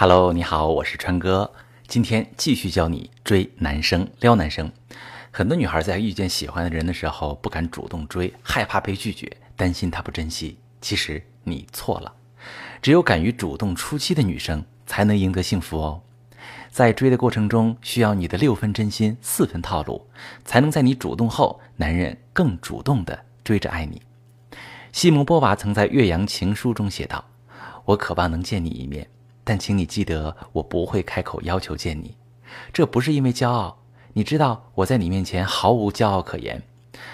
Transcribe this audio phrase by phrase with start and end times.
[0.00, 1.52] Hello，你好，我是川哥。
[1.88, 4.70] 今天继续教你追男生、撩男生。
[5.32, 10.56] 很多女孩在遇见喜欢的人的时候，不敢主动追，害怕被拒绝，担心他不珍惜。
[10.80, 12.14] 其实你错了，
[12.80, 16.00] 只有敢于主动出击的女生，才能赢得幸福哦。
[16.70, 20.06] 在追的过程中，需要你的六分真心，四分套路，
[20.44, 24.00] 才能在你主动后，男人更主动的追着爱你。
[24.92, 27.24] 西蒙波娃曾在《岳阳情书》中写道
[27.84, 29.04] ：“我渴望能见你一面。”
[29.48, 32.14] 但请你记得，我不会开口要求见你，
[32.70, 33.78] 这不是因为骄傲，
[34.12, 36.62] 你知道我在你面前毫无骄傲可言，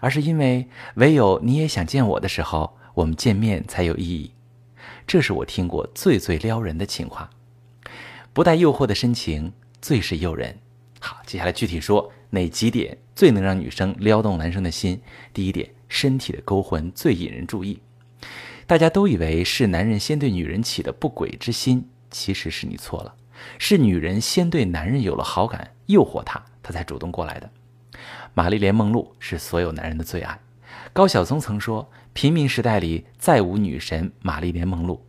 [0.00, 0.66] 而是因为
[0.96, 4.32] 唯有你也想见我的时候，我们见面才有意义。
[5.06, 7.30] 这是我听过最最撩人的情话，
[8.32, 10.58] 不带诱惑的深情最是诱人。
[10.98, 15.00] 好，接下来具体说哪几点最能让女生撩动男生的心？
[15.32, 17.80] 第一点，身体的勾魂最引人注意。
[18.66, 21.88] 大家都以为是男人先对女人起的不轨之心。
[22.10, 23.14] 其实是你错了，
[23.58, 27.50] 是女人先对男人有了好感，诱惑他，他才主动过来的。
[28.34, 30.38] 玛丽莲梦露是所有男人的最爱。
[30.92, 35.04] 高晓松曾说：“平民时代里再无女神玛丽莲梦露。”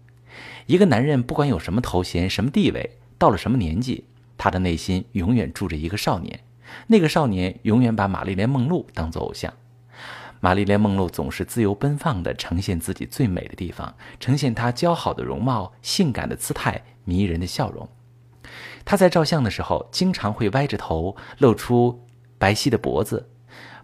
[0.66, 4.06] 一个男人不管有什么头衔、什么地位，到了什么年纪，
[4.38, 6.42] 他的内心永远住着一个少年，
[6.88, 9.54] 那个少年永远把玛丽莲梦露当做偶像。
[10.40, 17.88] 玛丽莲梦露总是自由奔放地呈现自己最美的地方，呈现她姣好的容貌、性感的姿态、迷人的笑容。
[18.84, 22.06] 她在照相的时候，经常会歪着头，露出
[22.38, 23.28] 白皙的脖子。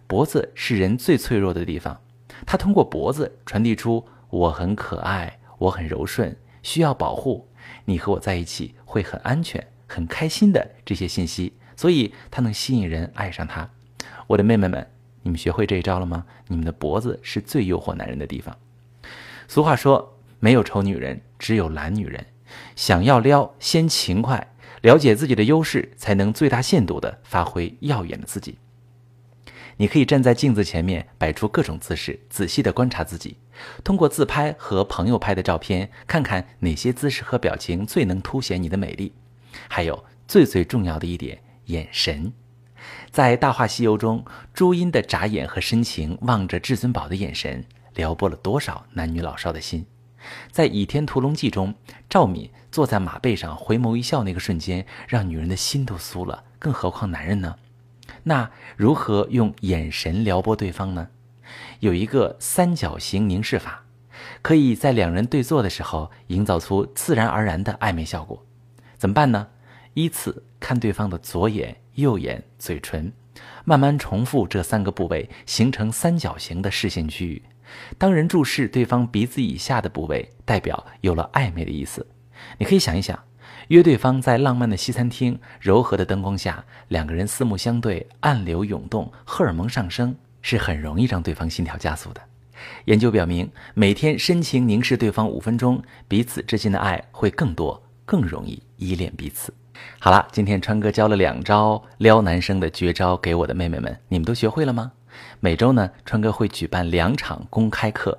[0.06, 2.00] 脖子是人最脆弱的地方，
[2.46, 7.48] 她通过脖子传递出“我很可爱，我很柔顺，需要保护，
[7.86, 13.70] 你和我在一起会很安全、很开心”的这些信息，所以她能吸引人爱上她。
[14.28, 14.86] 我的妹妹们。
[15.26, 16.26] 你们学会这一招了吗？
[16.50, 18.54] 你们的脖子是最诱惑男人的地方。
[19.48, 22.26] 俗话说，没有丑女人，只有懒女人。
[22.76, 28.58] 想要撩，先勤快，了解自己的优势，才能最大限度地发挥耀眼的自己。
[29.78, 33.38] 你可以站在镜子前面，摆出各种姿势，仔细地观察自己。
[33.84, 39.14] 通过自拍和朋友拍的照片，看看哪些姿势和表情最能凸显你的美丽。
[39.68, 42.31] 还有最最重要的一点，眼神。
[43.09, 47.66] 在《大话西游》中，朱茵的眨眼和深情望着至尊宝的眼神，
[47.96, 49.85] 撩拨了多少男女老少的心。
[50.51, 51.73] 在《倚天屠龙记》中，
[52.09, 57.56] 赵敏坐在马背上回眸一笑，那个瞬间让女人的心都酥了，更何况男人呢？
[58.23, 61.07] 那如何用眼神撩拨对方呢？
[61.79, 63.84] 有一个三角形凝视法，
[64.41, 68.44] 可以在两人对坐的时候营造出自然而然的暧昧效果。
[68.97, 69.47] 怎么办呢？
[69.94, 71.78] 依次看对方的左眼。
[71.95, 73.13] 右眼、嘴唇，
[73.66, 77.44] 慢慢重复这三个部位，形成三角形的视线区域。
[77.97, 82.06] 当人注视对方鼻子以下的部位，代表有了暧昧的意思。
[82.57, 83.18] 你可以想一想，
[83.69, 92.22] 约对方在浪漫的西餐厅，柔和的灯光下，两个人四目相对，暗流涌动，荷尔蒙上升，是很容易让对方心跳加速的。
[92.85, 99.53] 研究表明，每天深情凝视对方五分钟，彼此之间的爱会更多，更容易依恋彼此。
[100.00, 104.91] 好了，今天川哥教了两招撩男生的绝招给我的妹妹们，你们都学会了吗？
[105.39, 108.17] 每周呢，川哥会举办两场公开课，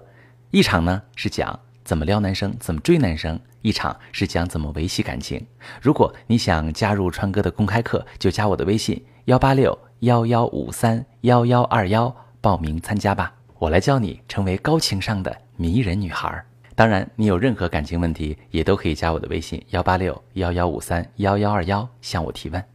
[0.50, 5.44] 一场呢是讲怎么撩男生、怎么追男生，一场是讲怎么维系感情。
[5.80, 16.44] 如果你想加入川哥的公开课，就加我的微信幺八六幺幺五三幺幺二幺报名参加吧，我来教你成为高情商的迷人女孩。
[16.76, 22.73] 当然，你有任何感情问题，也都可以加我的微信幺八六幺幺五三幺幺二幺向我提问。